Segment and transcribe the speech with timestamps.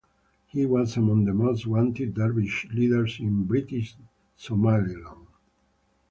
[0.47, 3.95] He was among the most wanted Dervish leaders in British
[4.35, 5.27] Somaliland.